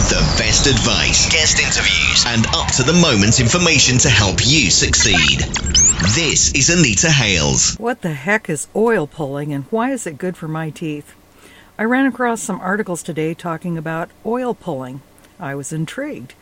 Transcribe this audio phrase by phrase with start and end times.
[0.00, 4.70] with the best advice, guest interviews, and up to the moment information to help you
[4.70, 5.40] succeed.
[6.14, 7.76] This is Anita Hales.
[7.76, 11.14] What the heck is oil pulling and why is it good for my teeth?
[11.78, 15.02] I ran across some articles today talking about oil pulling.
[15.38, 16.34] I was intrigued.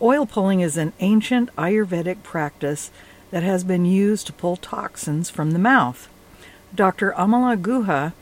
[0.00, 2.92] Oil pulling is an ancient Ayurvedic practice
[3.32, 6.08] that has been used to pull toxins from the mouth.
[6.74, 7.12] Dr.
[7.12, 8.12] Amala Guha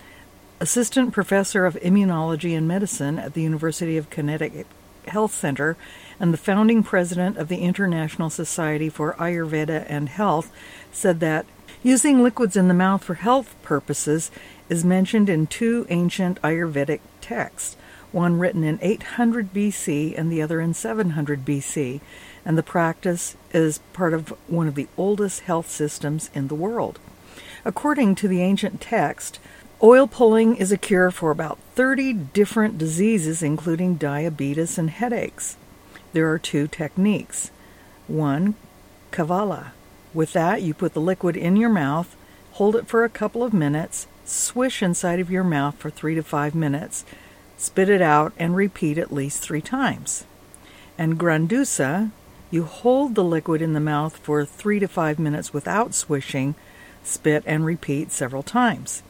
[0.61, 4.67] assistant professor of immunology and medicine at the University of Connecticut
[5.07, 5.77] Health Center
[6.19, 10.51] and the founding president of the International Society for Ayurveda and Health,
[10.93, 11.47] said that
[11.83, 14.31] using liquids in the mouth for health purposes
[14.69, 17.77] is mentioned in two ancient Ayurvedic texts,
[18.11, 22.01] one written in 800 BC and the other in 700 BC,
[22.45, 26.99] and the practice is part of one of the oldest health systems in the world.
[27.65, 29.39] According to the ancient text,
[29.81, 35.57] Oil pulling is a cure for about 30 different diseases, including diabetes and headaches.
[36.13, 37.53] There are two techniques.
[38.09, 38.57] One,
[39.13, 39.69] Kavala.
[40.13, 42.17] With that, you put the liquid in your mouth,
[42.53, 46.25] hold it for a couple of minutes, swish inside of your mouth for three to
[46.25, 47.05] five minutes,
[47.57, 50.25] spit it out, and repeat at least three times.
[50.99, 52.11] And Grandusa,
[52.51, 56.57] you hold the liquid in the mouth for three to five minutes without swishing,
[57.05, 59.05] spit, and repeat several times.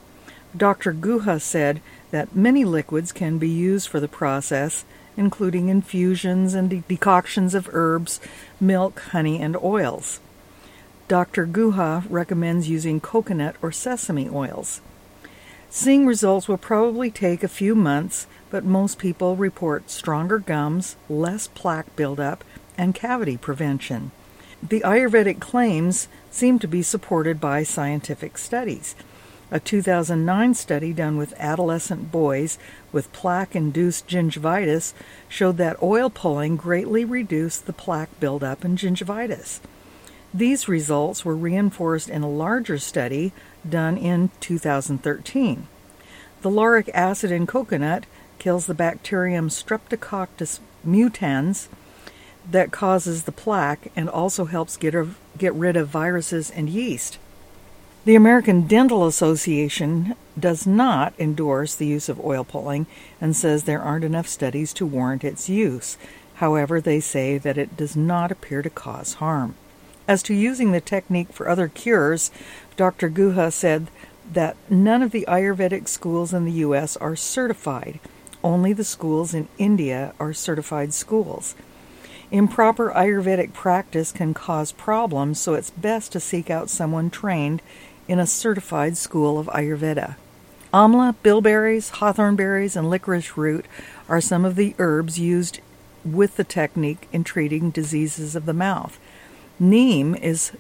[0.57, 0.93] Dr.
[0.93, 4.85] Guha said that many liquids can be used for the process,
[5.17, 8.21] including infusions and de- decoctions of herbs,
[8.61, 10.21] milk, honey, and oils.
[11.07, 11.47] Dr.
[11.47, 14.81] Guha recommends using coconut or sesame oils.
[15.71, 21.47] Seeing results will probably take a few months, but most people report stronger gums, less
[21.49, 22.43] plaque buildup,
[22.79, 24.13] and cavity prevention.
[24.63, 28.95] The Ayurvedic claims seem to be supported by scientific studies.
[29.51, 32.59] A 2009 study done with adolescent boys
[32.93, 34.93] with plaque induced gingivitis
[35.27, 39.61] showed that oil pulling greatly reduced the plaque buildup and gingivitis.
[40.35, 43.33] These results were reinforced in a larger study
[43.67, 45.67] done in 2013.
[46.43, 48.05] The lauric acid in coconut
[48.39, 51.69] kills the bacterium Streptococcus mutans
[52.51, 54.95] that causes the plaque and also helps get,
[55.39, 57.19] get rid of viruses and yeast.
[58.09, 62.87] The American Dental Association does not endorse the use of oil pulling
[63.21, 65.99] and says there aren't enough studies to warrant its use.
[66.37, 69.57] However, they say that it does not appear to cause harm.
[70.09, 72.31] As to using the technique for other cures,
[72.79, 73.11] Dr.
[73.11, 73.89] Guha said
[74.33, 76.97] that none of the Ayurvedic schools in the U.S.
[76.97, 78.01] are certified.
[78.43, 81.55] Only the schools in India are certified schools.
[82.31, 87.61] Improper Ayurvedic practice can cause problems, so it's best to seek out someone trained
[88.09, 90.17] in a certified school of Ayurveda.
[90.73, 93.67] Amla, bilberries, hawthorn berries, and licorice root
[94.09, 95.61] are some of the herbs used
[96.05, 98.99] with the technique in treating diseases of the mouth.
[99.59, 100.53] Neem is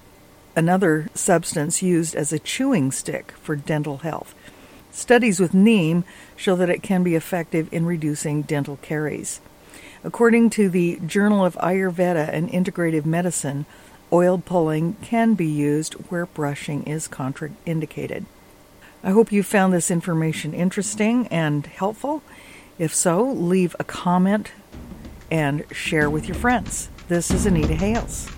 [0.56, 4.34] another substance used as a chewing stick for dental health.
[4.90, 6.04] Studies with neem
[6.36, 9.40] show that it can be effective in reducing dental caries.
[10.02, 13.66] According to the Journal of Ayurveda and Integrative Medicine,
[14.10, 18.24] Oil pulling can be used where brushing is contraindicated.
[19.04, 22.22] I hope you found this information interesting and helpful.
[22.78, 24.52] If so, leave a comment
[25.30, 26.88] and share with your friends.
[27.08, 28.28] This is Anita Hales.